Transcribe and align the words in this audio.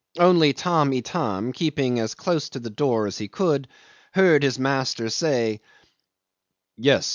Only 0.17 0.51
Tamb' 0.53 0.93
Itam, 0.93 1.53
keeping 1.53 1.99
as 1.99 2.15
close 2.15 2.49
to 2.49 2.59
the 2.59 2.71
door 2.71 3.05
as 3.05 3.19
he 3.19 3.27
could, 3.27 3.67
heard 4.15 4.41
his 4.41 4.57
master 4.57 5.11
say, 5.11 5.61
"Yes. 6.75 7.07